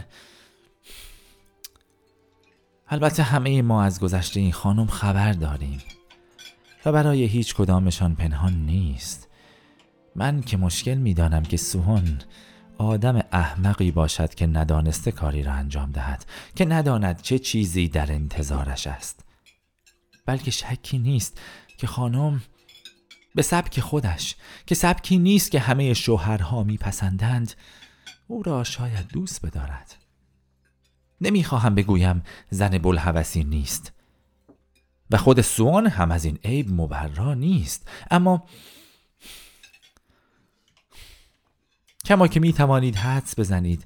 البته 2.90 3.24
همه 3.24 3.62
ما 3.62 3.84
از 3.84 4.00
گذشته 4.00 4.40
این 4.40 4.52
خانم 4.52 4.88
خبر 4.88 5.32
داریم 5.32 5.82
و 6.86 6.92
برای 6.92 7.24
هیچ 7.24 7.56
کدامشان 7.56 8.16
پنهان 8.16 8.54
نیست. 8.54 9.27
من 10.18 10.42
که 10.42 10.58
مشکل 10.58 10.94
می‌دانم 10.94 11.44
که 11.44 11.58
سوهان 11.58 12.22
آدم 12.78 13.24
احمقی 13.32 13.92
باشد 13.92 14.34
که 14.34 14.48
ندانسته 14.48 15.12
کاری 15.12 15.44
را 15.44 15.54
انجام 15.54 15.92
دهد 15.92 16.26
که 16.56 16.66
نداند 16.66 17.22
چه 17.22 17.40
چیزی 17.40 17.88
در 17.88 18.12
انتظارش 18.12 18.88
است. 18.88 19.26
بلکه 20.26 20.52
شکی 20.52 20.98
نیست 20.98 21.42
که 21.78 21.88
خانم 21.88 22.42
به 23.36 23.42
سبک 23.42 23.80
خودش 23.80 24.36
که 24.66 24.76
سبکی 24.76 25.18
نیست 25.18 25.52
که 25.52 25.60
همه 25.60 25.94
شوهرها 25.94 26.64
میپسندند 26.64 27.54
او 28.28 28.44
را 28.44 28.64
شاید 28.64 29.08
دوست 29.08 29.46
بدارد. 29.46 29.96
نمی‌خواهم 31.22 31.76
بگویم 31.76 32.24
زن 32.50 32.78
بلحوثی 32.78 33.44
نیست 33.44 33.94
و 35.12 35.18
خود 35.18 35.42
سوان 35.42 35.88
هم 35.88 36.12
از 36.12 36.26
این 36.26 36.40
عیب 36.44 36.72
مبرا 36.72 37.34
نیست 37.34 37.90
اما 38.12 38.44
کما 42.08 42.28
که 42.28 42.40
می 42.40 42.54
توانید 42.54 42.96
حدس 42.96 43.40
بزنید 43.40 43.86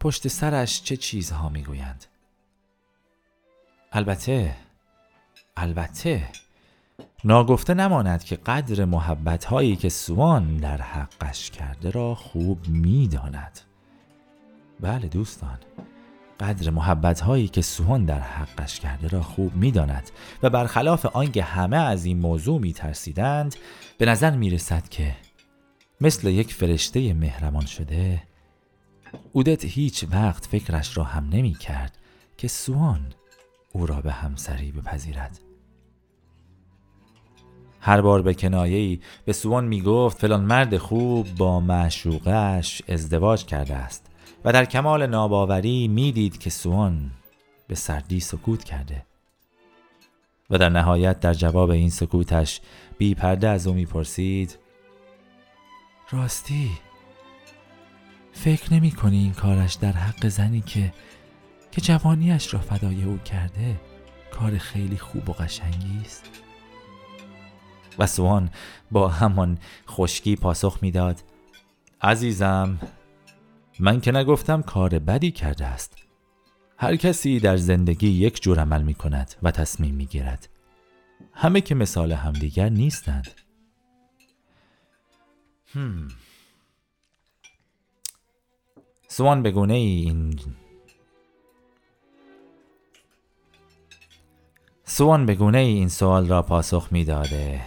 پشت 0.00 0.28
سرش 0.28 0.82
چه 0.82 0.96
چیزها 0.96 1.48
می‌گویند؟ 1.48 2.04
البته 3.92 4.56
البته 5.56 6.28
ناگفته 7.24 7.74
نماند 7.74 8.24
که 8.24 8.36
قدر 8.36 8.84
محبت 8.84 9.44
هایی 9.44 9.76
که 9.76 9.88
سوان 9.88 10.56
در 10.56 10.82
حقش 10.82 11.50
کرده 11.50 11.90
را 11.90 12.14
خوب 12.14 12.68
می‌داند. 12.68 13.60
بله 14.80 15.08
دوستان 15.08 15.58
قدر 16.40 16.70
محبت 16.70 17.20
هایی 17.20 17.48
که 17.48 17.62
سوان 17.62 18.04
در 18.04 18.20
حقش 18.20 18.80
کرده 18.80 19.08
را 19.08 19.22
خوب 19.22 19.56
می‌داند 19.56 20.10
و 20.42 20.50
برخلاف 20.50 21.06
آنکه 21.06 21.42
همه 21.42 21.76
از 21.76 22.04
این 22.04 22.18
موضوع 22.18 22.60
می 22.60 22.72
ترسیدند 22.72 23.56
به 23.98 24.06
نظر 24.06 24.30
می 24.30 24.50
رسد 24.50 24.88
که 24.88 25.25
مثل 26.00 26.28
یک 26.28 26.54
فرشته 26.54 27.14
مهرمان 27.14 27.66
شده 27.66 28.22
اودت 29.32 29.64
هیچ 29.64 30.04
وقت 30.10 30.46
فکرش 30.46 30.96
را 30.96 31.04
هم 31.04 31.28
نمی 31.28 31.54
کرد 31.54 31.98
که 32.36 32.48
سوان 32.48 33.12
او 33.72 33.86
را 33.86 34.00
به 34.00 34.12
همسری 34.12 34.72
بپذیرد. 34.72 35.40
هر 37.80 38.00
بار 38.00 38.22
به 38.22 38.34
کنایه‌ای 38.34 39.00
به 39.24 39.32
سوان 39.32 39.64
می 39.64 39.80
گفت 39.82 40.18
فلان 40.18 40.44
مرد 40.44 40.76
خوب 40.76 41.34
با 41.34 41.60
معشوقش 41.60 42.82
ازدواج 42.88 43.44
کرده 43.44 43.74
است 43.74 44.06
و 44.44 44.52
در 44.52 44.64
کمال 44.64 45.06
ناباوری 45.06 45.88
می‌دید 45.88 46.38
که 46.38 46.50
سوان 46.50 47.10
به 47.68 47.74
سردی 47.74 48.20
سکوت 48.20 48.64
کرده 48.64 49.06
و 50.50 50.58
در 50.58 50.68
نهایت 50.68 51.20
در 51.20 51.34
جواب 51.34 51.70
این 51.70 51.90
سکوتش 51.90 52.60
بی 52.98 53.14
پرده 53.14 53.48
از 53.48 53.66
او 53.66 53.74
می‌پرسید 53.74 54.58
راستی 56.10 56.70
فکر 58.32 58.74
نمی 58.74 58.90
کنی 58.90 59.18
این 59.18 59.32
کارش 59.32 59.74
در 59.74 59.92
حق 59.92 60.28
زنی 60.28 60.60
که 60.60 60.92
که 61.70 61.80
جوانیش 61.80 62.54
را 62.54 62.60
فدای 62.60 63.04
او 63.04 63.18
کرده 63.18 63.80
کار 64.30 64.58
خیلی 64.58 64.96
خوب 64.96 65.28
و 65.28 65.32
قشنگی 65.32 66.00
است؟ 66.04 66.24
و 67.98 68.06
سوان 68.06 68.50
با 68.90 69.08
همان 69.08 69.58
خشکی 69.88 70.36
پاسخ 70.36 70.78
می‌داد 70.82 71.22
عزیزم 72.02 72.78
من 73.80 74.00
که 74.00 74.12
نگفتم 74.12 74.62
کار 74.62 74.98
بدی 74.98 75.30
کرده 75.30 75.66
است. 75.66 75.96
هر 76.78 76.96
کسی 76.96 77.40
در 77.40 77.56
زندگی 77.56 78.08
یک 78.08 78.42
جور 78.42 78.60
عمل 78.60 78.82
می 78.82 78.94
کند 78.94 79.34
و 79.42 79.50
تصمیم 79.50 79.94
می 79.94 80.06
گیرد 80.06 80.48
همه 81.32 81.60
که 81.60 81.74
مثال 81.74 82.12
همدیگر 82.12 82.68
نیستند. 82.68 83.45
هم. 85.76 86.08
سوان 89.08 89.42
بگونه 89.42 89.74
ای 89.74 89.88
این 89.88 90.40
سوان 94.84 95.26
بگونه 95.26 95.58
ای 95.58 95.74
این 95.74 95.88
سوال 95.88 96.28
را 96.28 96.42
پاسخ 96.42 96.88
می‌داده 96.90 97.60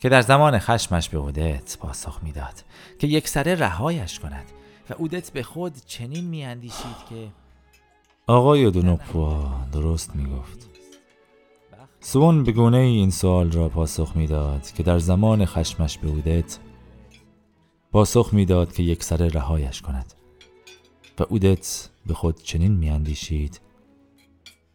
که 0.00 0.08
در 0.08 0.20
زمان 0.20 0.58
خشمش 0.58 1.08
به 1.08 1.18
اودت 1.18 1.78
پاسخ 1.78 2.20
می‌داد 2.22 2.64
که 2.98 3.06
یک 3.06 3.28
سره 3.28 3.54
رهایش 3.54 4.18
کند 4.18 4.44
و 4.90 4.94
اودت 4.98 5.30
به 5.30 5.42
خود 5.42 5.72
چنین 5.86 6.24
میاندیشید 6.24 6.96
که 7.08 7.28
آقای 8.26 8.70
دونوپوا 8.70 9.50
درست 9.72 10.16
می‌گفت 10.16 10.68
سوان 12.00 12.44
بگونه 12.44 12.76
ای 12.76 12.96
این 12.96 13.10
سوال 13.10 13.52
را 13.52 13.68
پاسخ 13.68 14.16
می‌داد 14.16 14.72
که 14.72 14.82
در 14.82 14.98
زمان 14.98 15.44
خشمش 15.44 15.98
به 15.98 16.08
اودت 16.08 16.58
پاسخ 17.92 18.34
می‌داد 18.34 18.72
که 18.72 18.82
یک 18.82 19.02
سره 19.02 19.28
رهایش 19.28 19.82
کند 19.82 20.14
و 21.18 21.22
اودت 21.22 21.90
به 22.06 22.14
خود 22.14 22.42
چنین 22.42 22.72
میاندیشید 22.72 23.60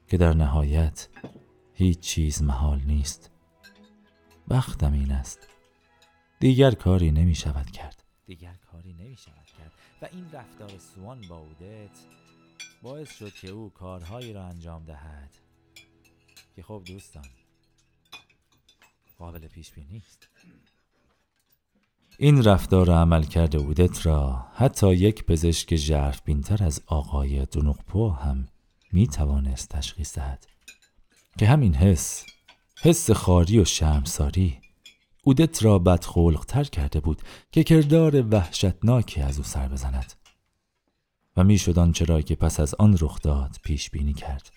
که 0.07 0.17
در 0.17 0.33
نهایت 0.33 1.07
هیچ 1.73 1.99
چیز 1.99 2.43
محال 2.43 2.81
نیست. 2.81 3.31
بختم 4.49 4.93
این 4.93 5.11
است. 5.11 5.47
دیگر 6.39 6.71
کاری 6.71 7.11
نمی 7.11 7.35
شود 7.35 7.71
کرد. 7.71 8.03
دیگر 8.25 8.55
کاری 8.71 8.93
نمی 8.93 9.17
شود 9.17 9.45
کرد. 9.57 9.71
و 10.01 10.07
این 10.11 10.31
رفتار 10.31 10.79
سوان 10.79 11.21
با 11.29 11.37
اودت 11.37 11.97
باعث 12.81 13.11
شد 13.11 13.33
که 13.33 13.49
او 13.49 13.69
کارهایی 13.69 14.33
را 14.33 14.45
انجام 14.45 14.83
دهد 14.83 15.37
که 16.55 16.63
خب 16.63 16.83
دوستان 16.85 17.25
قابل 19.17 19.47
پیش 19.47 19.71
بینی 19.71 19.97
است. 19.97 20.27
این 22.17 22.43
رفتار 22.43 22.91
عمل 22.91 23.23
کرده 23.23 23.57
اودت 23.57 24.05
را 24.05 24.45
حتی 24.55 24.93
یک 24.95 25.25
پزشک 25.25 25.75
ژرف 25.75 26.21
بینتر 26.21 26.63
از 26.63 26.81
آقای 26.87 27.45
دونوقپو 27.45 28.09
هم 28.09 28.47
می 28.91 29.07
توانست 29.07 29.69
تشخیص 29.69 30.15
دهد. 30.15 30.47
که 31.37 31.47
همین 31.47 31.75
حس 31.75 32.25
حس 32.81 33.11
خاری 33.11 33.59
و 33.59 33.65
شرمساری 33.65 34.57
اودت 35.23 35.63
را 35.63 35.79
بدخلقتر 35.79 36.63
کرده 36.63 36.99
بود 36.99 37.21
که 37.51 37.63
کردار 37.63 38.27
وحشتناکی 38.27 39.21
از 39.21 39.37
او 39.37 39.43
سر 39.43 39.67
بزند. 39.67 40.13
و 41.37 41.43
می 41.43 41.57
شد 41.57 41.91
چرا 41.91 42.21
که 42.21 42.35
پس 42.35 42.59
از 42.59 42.75
آن 42.75 42.97
رخ 43.01 43.21
داد 43.21 43.55
پیش 43.63 43.89
بینی 43.89 44.13
کرد. 44.13 44.51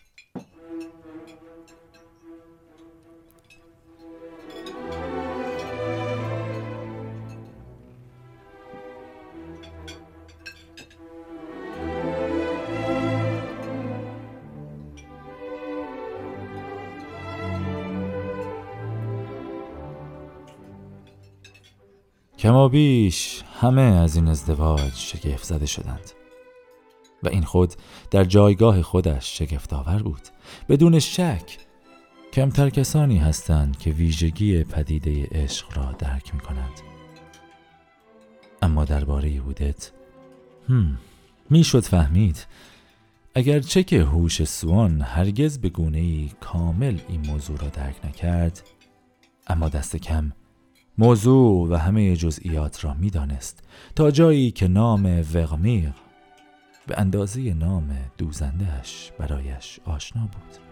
کما 22.46 22.68
بیش 22.68 23.42
همه 23.60 23.82
از 23.82 24.16
این 24.16 24.28
ازدواج 24.28 24.94
شگفت 24.94 25.44
زده 25.44 25.66
شدند. 25.66 26.10
و 27.22 27.28
این 27.28 27.42
خود 27.42 27.74
در 28.10 28.24
جایگاه 28.24 28.82
خودش 28.82 29.38
شگفت 29.38 29.72
آور 29.72 30.02
بود. 30.02 30.20
بدون 30.68 30.98
شک 30.98 31.58
کمتر 32.32 32.70
کسانی 32.70 33.18
هستند 33.18 33.78
که 33.78 33.90
ویژگی 33.90 34.64
پدیده 34.64 35.28
عشق 35.32 35.78
را 35.78 35.92
درک 35.92 36.34
می 36.34 36.40
کنند 36.40 36.80
اما 38.62 38.84
درباره 38.84 39.30
یهودت 39.30 39.90
هم 40.68 40.98
می‌شد 41.50 41.82
فهمید. 41.82 42.46
اگرچه 43.34 43.82
که 43.82 44.02
هوش 44.02 44.44
سوان 44.44 45.00
هرگز 45.00 45.58
به 45.58 45.68
گونه 45.68 45.98
ای 45.98 46.30
کامل 46.40 46.98
این 47.08 47.26
موضوع 47.26 47.58
را 47.58 47.68
درک 47.68 48.06
نکرد 48.06 48.62
اما 49.46 49.68
دست 49.68 49.96
کم 49.96 50.32
موضوع 50.98 51.68
و 51.70 51.74
همه 51.74 52.16
جزئیات 52.16 52.84
را 52.84 52.94
می‌دانست 52.94 53.68
تا 53.96 54.10
جایی 54.10 54.50
که 54.50 54.68
نام 54.68 55.24
وغمیق 55.34 55.92
به 56.86 56.94
اندازه 57.00 57.54
نام 57.54 57.96
دوزندهش 58.18 59.12
برایش 59.18 59.80
آشنا 59.84 60.22
بود. 60.22 60.66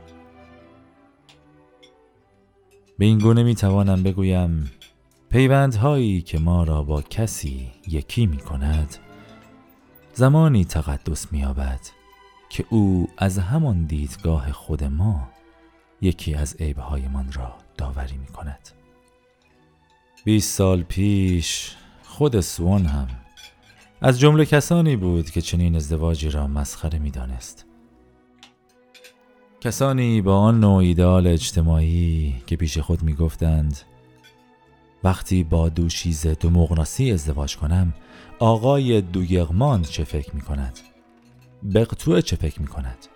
به 2.99 3.05
این 3.05 3.19
گونه 3.19 3.43
می 3.43 3.55
توانم 3.55 4.03
بگویم 4.03 4.71
پیوندهایی 5.31 6.23
که 6.23 6.39
ما 6.39 6.65
را 6.65 6.83
با 6.83 7.03
کسی 7.03 7.73
یکی 7.89 8.27
می 8.27 8.37
کند 8.37 8.97
زمانی 10.13 10.65
تقدس 10.65 11.33
می 11.33 11.45
آبد 11.45 11.81
که 12.49 12.65
او 12.71 13.09
از 13.19 13.39
همان 13.39 13.85
دیدگاه 13.85 14.53
خود 14.53 14.85
ما 14.85 15.29
یکی 16.01 16.35
از 16.35 16.57
عیبهایمان 16.57 17.33
را 17.33 17.55
داوری 17.77 18.17
می 18.17 18.27
کند 18.27 18.84
20 20.25 20.57
سال 20.57 20.83
پیش 20.83 21.71
خود 22.05 22.41
سوان 22.41 22.87
هم 22.87 23.09
از 24.01 24.21
جمله 24.21 24.45
کسانی 24.45 24.97
بود 24.97 25.31
که 25.31 25.41
چنین 25.41 25.77
ازدواجی 25.77 26.31
را 26.31 26.47
مسخره 26.47 26.99
می 26.99 27.11
دانست. 27.11 27.67
کسانی 29.61 30.23
با 30.23 30.39
آن 30.39 30.61
نوع 30.61 30.77
ایدال 30.77 31.27
اجتماعی 31.27 32.35
که 32.47 32.57
پیش 32.57 32.79
خود 32.79 33.03
می 33.03 33.15
گفتند 33.15 33.81
وقتی 35.05 35.45
با 35.45 35.69
دوشیز 35.69 36.27
دو 36.27 36.51
مغناسی 36.51 37.13
ازدواج 37.13 37.57
کنم 37.57 37.95
آقای 38.39 39.01
دویغمان 39.01 39.83
چه 39.83 40.05
فکر 40.05 40.35
می 40.35 40.41
کند؟ 40.41 40.79
بقتوه 41.75 42.23
چه 42.23 42.37
فکر 42.37 42.61
می 42.61 42.67
کند؟ 42.67 43.07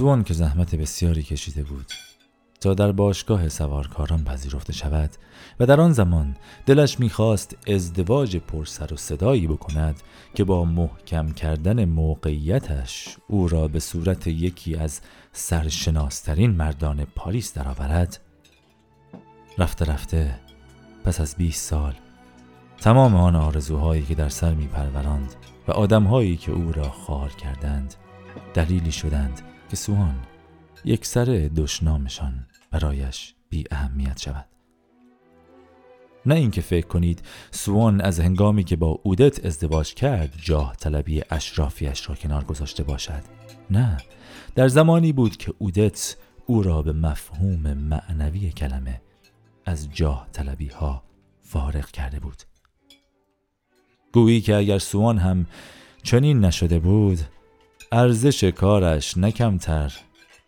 سوان 0.00 0.24
که 0.24 0.34
زحمت 0.34 0.74
بسیاری 0.74 1.22
کشیده 1.22 1.62
بود. 1.62 1.92
تا 2.60 2.74
در 2.74 2.92
باشگاه 2.92 3.48
سوارکاران 3.48 4.24
پذیرفته 4.24 4.72
شود 4.72 5.10
و 5.60 5.66
در 5.66 5.80
آن 5.80 5.92
زمان 5.92 6.36
دلش 6.66 7.00
می‌خواست 7.00 7.56
ازدواج 7.68 8.36
پرسر 8.36 8.94
و 8.94 8.96
صدایی 8.96 9.46
بکند 9.46 10.00
که 10.34 10.44
با 10.44 10.64
محکم 10.64 11.32
کردن 11.32 11.84
موقعیتش 11.84 13.16
او 13.28 13.48
را 13.48 13.68
به 13.68 13.80
صورت 13.80 14.26
یکی 14.26 14.76
از 14.76 15.00
سرشناسترین 15.32 16.50
مردان 16.50 17.04
پاریس 17.04 17.54
درآورد. 17.54 18.20
رفته 19.58 19.84
رفته 19.84 20.40
پس 21.04 21.20
از 21.20 21.36
20 21.36 21.68
سال 21.68 21.94
تمام 22.80 23.14
آن 23.14 23.36
آرزوهایی 23.36 24.02
که 24.02 24.14
در 24.14 24.28
سر 24.28 24.54
می 24.54 24.66
پروراند 24.66 25.34
و 25.68 25.72
آدمهایی 25.72 26.36
که 26.36 26.52
او 26.52 26.72
را 26.72 26.90
خار 26.90 27.28
کردند 27.28 27.94
دلیلی 28.54 28.92
شدند 28.92 29.49
که 29.70 29.76
سوان 29.76 30.14
یک 30.84 31.06
سر 31.06 31.50
دشنامشان 31.56 32.46
برایش 32.70 33.34
بی 33.48 33.64
اهمیت 33.70 34.18
شود. 34.18 34.46
نه 36.26 36.34
اینکه 36.34 36.60
فکر 36.60 36.86
کنید 36.86 37.22
سوان 37.50 38.00
از 38.00 38.20
هنگامی 38.20 38.64
که 38.64 38.76
با 38.76 39.00
اودت 39.02 39.46
ازدواج 39.46 39.94
کرد 39.94 40.34
جاه 40.42 40.76
طلبی 40.76 41.22
اشرافیش 41.30 42.08
را 42.08 42.14
کنار 42.14 42.44
گذاشته 42.44 42.82
باشد. 42.82 43.22
نه 43.70 43.96
در 44.54 44.68
زمانی 44.68 45.12
بود 45.12 45.36
که 45.36 45.54
اودت 45.58 46.16
او 46.46 46.62
را 46.62 46.82
به 46.82 46.92
مفهوم 46.92 47.74
معنوی 47.74 48.50
کلمه 48.50 49.00
از 49.64 49.88
جاه 49.92 50.28
طلبی 50.32 50.68
ها 50.68 51.02
فارغ 51.40 51.90
کرده 51.90 52.20
بود. 52.20 52.42
گویی 54.12 54.40
که 54.40 54.56
اگر 54.56 54.78
سوان 54.78 55.18
هم 55.18 55.46
چنین 56.02 56.44
نشده 56.44 56.78
بود 56.78 57.18
ارزش 57.92 58.44
کارش 58.44 59.18
نکمتر 59.18 59.92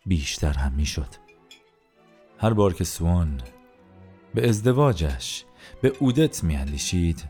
بیشتر 0.05 0.53
هم 0.53 0.71
می‌شد. 0.71 1.07
هر 2.37 2.53
بار 2.53 2.73
که 2.73 2.83
سوان 2.83 3.41
به 4.33 4.49
ازدواجش 4.49 5.45
به 5.81 5.93
اودت 5.99 6.43
میاندیشید 6.43 7.23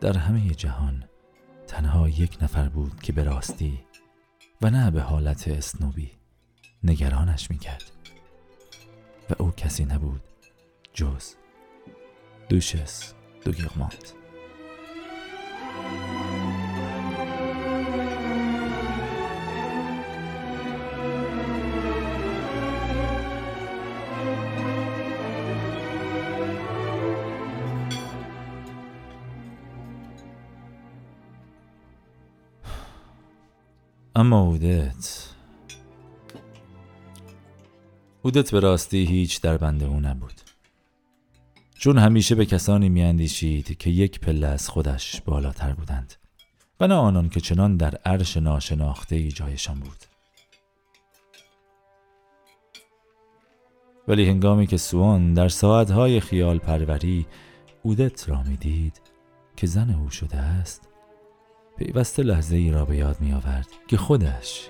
در 0.00 0.18
همه 0.18 0.50
جهان 0.50 1.04
تنها 1.66 2.08
یک 2.08 2.38
نفر 2.42 2.68
بود 2.68 3.00
که 3.02 3.12
به 3.12 3.24
راستی 3.24 3.80
و 4.62 4.70
نه 4.70 4.90
به 4.90 5.00
حالت 5.00 5.48
اسنوبی 5.48 6.10
نگرانش 6.84 7.50
می‌کرد 7.50 7.92
و 9.30 9.42
او 9.42 9.50
کسی 9.50 9.84
نبود 9.84 10.22
جز 10.92 11.34
دوشس 12.48 13.12
دوگیرمانت 13.44 14.14
اما 34.24 34.40
اودت 34.40 35.28
اودت 38.22 38.50
به 38.50 38.60
راستی 38.60 39.04
هیچ 39.04 39.40
در 39.40 39.56
بند 39.56 39.82
او 39.82 40.00
نبود. 40.00 40.40
چون 41.78 41.98
همیشه 41.98 42.34
به 42.34 42.46
کسانی 42.46 42.88
میاندیشید 42.88 43.78
که 43.78 43.90
یک 43.90 44.20
پله 44.20 44.46
از 44.46 44.68
خودش 44.68 45.20
بالاتر 45.20 45.72
بودند 45.72 46.14
و 46.80 46.86
نه 46.86 46.94
آنان 46.94 47.28
که 47.28 47.40
چنان 47.40 47.76
در 47.76 47.94
عرش 48.04 48.36
ناشناخته 48.36 49.16
ای 49.16 49.28
جایشان 49.28 49.80
بود. 49.80 50.04
ولی 54.08 54.28
هنگامی 54.28 54.66
که 54.66 54.76
سوان 54.76 55.34
در 55.34 55.48
ساعتهای 55.48 56.20
خیال 56.20 56.58
پروری 56.58 57.26
اودت 57.82 58.28
را 58.28 58.42
می‌دید 58.42 59.00
که 59.56 59.66
زن 59.66 59.90
او 59.90 60.10
شده 60.10 60.36
است 60.36 60.93
پیوسته 61.76 62.22
لحظه 62.22 62.56
ای 62.56 62.70
را 62.70 62.84
به 62.84 62.96
یاد 62.96 63.20
می 63.20 63.32
آورد 63.32 63.68
که 63.88 63.96
خودش 63.96 64.68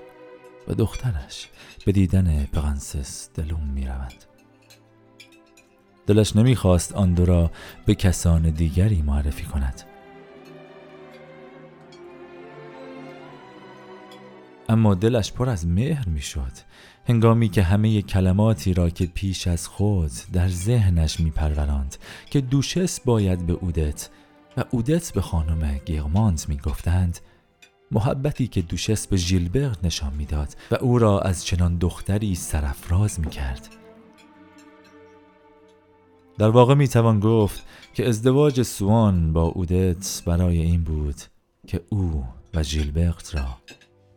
و 0.68 0.74
دخترش 0.74 1.48
به 1.84 1.92
دیدن 1.92 2.44
پرنسس 2.44 3.30
دلوم 3.34 3.64
می 3.74 3.86
روند. 3.86 4.24
دلش 6.06 6.36
نمی‌خواست 6.36 6.92
آن 6.92 7.14
دو 7.14 7.24
را 7.24 7.50
به 7.86 7.94
کسان 7.94 8.42
دیگری 8.50 9.02
معرفی 9.02 9.44
کند 9.44 9.82
اما 14.68 14.94
دلش 14.94 15.32
پر 15.32 15.48
از 15.48 15.66
مهر 15.66 16.08
می‌شد 16.08 16.52
هنگامی 17.08 17.48
که 17.48 17.62
همه 17.62 18.02
کلماتی 18.02 18.74
را 18.74 18.90
که 18.90 19.06
پیش 19.06 19.46
از 19.46 19.68
خود 19.68 20.10
در 20.32 20.48
ذهنش 20.48 21.20
میپروراند 21.20 21.96
که 22.30 22.40
دوشس 22.40 23.00
باید 23.00 23.46
به 23.46 23.52
اودت 23.52 24.08
و 24.56 24.64
اودت 24.70 25.12
به 25.12 25.20
خانم 25.20 25.78
گیرمانت 25.78 26.48
می‌گفتند 26.48 27.18
محبتی 27.90 28.46
که 28.46 28.62
دوشس 28.62 29.06
به 29.06 29.16
ژیلبرت 29.16 29.84
نشان 29.84 30.14
می‌داد 30.14 30.56
و 30.70 30.74
او 30.74 30.98
را 30.98 31.20
از 31.20 31.44
چنان 31.44 31.76
دختری 31.76 32.34
سرفراز 32.34 33.20
می‌کرد. 33.20 33.68
در 36.38 36.48
واقع 36.48 36.74
می 36.74 36.88
توان 36.88 37.20
گفت 37.20 37.66
که 37.94 38.08
ازدواج 38.08 38.62
سوان 38.62 39.32
با 39.32 39.42
اودت 39.42 40.22
برای 40.26 40.58
این 40.58 40.84
بود 40.84 41.16
که 41.66 41.84
او 41.88 42.24
و 42.54 42.62
ژیلبرت 42.62 43.34
را 43.34 43.46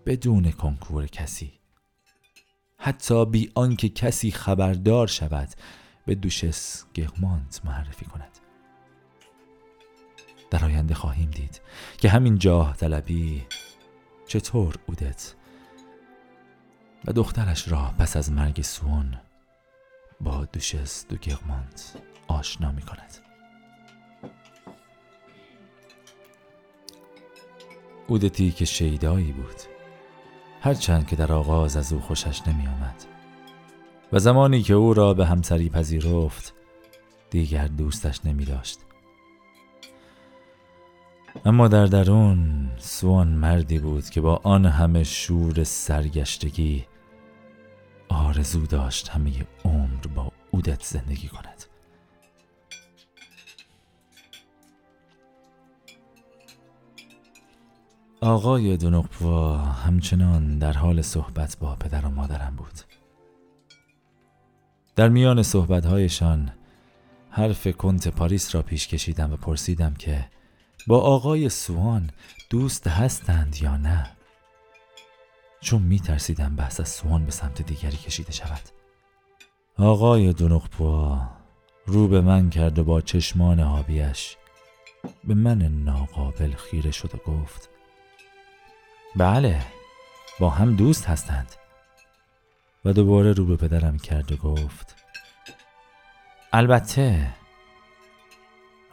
بدون 0.06 0.52
کنکور 0.52 1.08
کسی 1.08 1.52
حتی 2.78 3.26
بی 3.26 3.52
آنکه 3.56 3.90
کسی 3.90 4.32
خبردار 4.32 5.08
شود 5.08 5.50
به 6.06 6.16
دوشس 6.16 6.84
گرمانت 6.94 7.62
معرفی 7.66 8.06
کند. 8.06 8.47
در 10.50 10.66
آینده 10.66 10.94
خواهیم 10.94 11.30
دید. 11.30 11.62
که 11.98 12.10
همین 12.10 12.38
جاه 12.38 12.78
طلبی 12.78 13.46
چطور 14.28 14.76
اودت 14.88 15.36
و 17.06 17.14
دخترش 17.14 17.68
را 17.68 17.94
پس 18.00 18.18
از 18.18 18.32
مرگ 18.32 18.62
سوان 18.62 19.18
با 20.22 20.46
دوشس 20.46 21.06
دو 21.08 21.16
گرمانت 21.16 21.96
آشنا 22.28 22.72
می 22.72 22.82
کند. 22.82 23.18
اودتی 28.08 28.52
که 28.52 28.66
شیدایی 28.66 29.32
بود. 29.32 29.62
هرچند 30.62 31.08
که 31.08 31.16
در 31.16 31.32
آغاز 31.32 31.78
از 31.78 31.94
او 31.94 32.02
خوشش 32.02 32.48
نمی 32.48 32.68
آمد. 32.68 33.06
و 34.14 34.20
زمانی 34.20 34.62
که 34.62 34.74
او 34.74 34.94
را 34.94 35.14
به 35.14 35.26
همسری 35.26 35.70
پذیرفت 35.70 36.54
دیگر 37.30 37.68
دوستش 37.68 38.26
نمی 38.26 38.46
داشت. 38.46 38.80
اما 41.46 41.68
در 41.68 41.86
درون 41.86 42.70
سوان 42.78 43.28
مردی 43.28 43.80
بود 43.80 44.10
که 44.10 44.22
با 44.22 44.42
آن 44.44 44.66
همه 44.66 45.04
شور 45.04 45.64
سرگشتگی 45.64 46.86
آرزو 48.10 48.66
داشت 48.66 49.10
همه 49.10 49.32
عمر 49.66 50.08
با 50.16 50.32
اودت 50.52 50.84
زندگی 50.84 51.28
کند. 51.28 51.64
آقای 58.22 58.78
دونقپوا 58.78 59.58
همچنان 59.58 60.60
در 60.60 60.74
حال 60.74 61.02
صحبت 61.02 61.58
با 61.60 61.76
پدر 61.76 62.06
و 62.06 62.10
مادرم 62.10 62.56
بود. 62.56 62.82
در 64.96 65.10
میان 65.10 65.44
صحبتهایشان 65.44 66.52
حرف 67.30 67.68
کنت 67.68 68.08
پاریس 68.08 68.56
را 68.56 68.62
پیش 68.62 68.88
کشیدم 68.88 69.34
و 69.34 69.36
پرسیدم 69.36 69.94
که 69.94 70.26
با 70.88 71.00
آقای 71.00 71.50
سوان 71.50 72.10
دوست 72.50 72.88
هستند 72.88 73.58
یا 73.62 73.78
نه؟ 73.78 74.12
چون 75.62 75.82
می 75.82 76.00
ترسیدم 76.00 76.56
بحث 76.56 76.80
از 76.80 76.90
سوان 76.90 77.26
به 77.26 77.32
سمت 77.32 77.62
دیگری 77.62 77.98
کشیده 77.98 78.32
شود. 78.32 78.62
آقای 79.78 80.34
دونقپوا 80.34 81.22
رو 81.86 82.08
به 82.08 82.22
من 82.22 82.50
کرد 82.50 82.80
و 82.80 82.84
با 82.84 83.02
چشمان 83.02 83.60
آبیش 83.60 84.38
به 85.24 85.34
من 85.34 85.62
ناقابل 85.62 86.52
خیره 86.52 86.92
شد 86.92 87.16
و 87.16 87.32
گفت 87.32 87.70
بله 89.16 89.62
با 90.40 90.50
هم 90.50 90.76
دوست 90.76 91.06
هستند. 91.06 91.56
و 92.86 92.94
دوباره 92.94 93.34
رو 93.34 93.46
به 93.46 93.56
پدرم 93.56 93.98
کرد 93.98 94.32
و 94.32 94.36
گفت 94.36 94.96
البته 96.54 97.34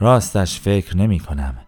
راستش 0.01 0.61
فکر 0.61 0.97
نمی 0.97 1.21
کنم 1.21 1.67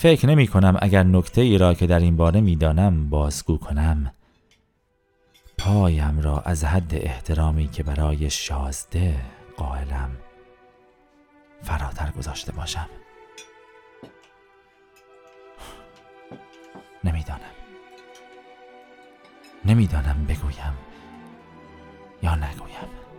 فکر 0.00 0.26
نمی 0.26 0.46
کنم 0.46 0.76
اگر 0.80 1.02
نکته 1.02 1.40
ای 1.40 1.58
را 1.58 1.74
که 1.74 1.86
در 1.86 1.98
این 1.98 2.16
باره 2.16 2.40
می 2.40 2.56
دانم 2.56 3.08
بازگو 3.08 3.58
کنم. 3.58 4.12
پایم 5.58 6.20
را 6.20 6.38
از 6.38 6.64
حد 6.64 6.94
احترامی 6.94 7.68
که 7.68 7.82
برای 7.82 8.30
شازده 8.30 9.20
قائلم. 9.56 10.10
فراتر 11.62 12.10
گذاشته 12.10 12.52
باشم. 12.52 12.86
نمی‌دانم. 17.04 17.40
نمی‌دانم 19.64 20.26
بگویم 20.28 20.74
یا 22.22 22.34
نگویم. 22.34 23.09